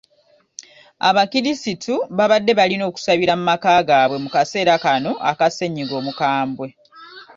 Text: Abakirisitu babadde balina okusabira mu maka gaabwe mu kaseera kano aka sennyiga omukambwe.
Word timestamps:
Abakirisitu 1.09 1.93
babadde 2.17 2.51
balina 2.59 2.83
okusabira 2.89 3.33
mu 3.39 3.43
maka 3.49 3.71
gaabwe 3.87 4.17
mu 4.23 4.29
kaseera 4.35 4.73
kano 4.83 5.11
aka 5.29 5.47
sennyiga 5.55 5.93
omukambwe. 6.01 6.67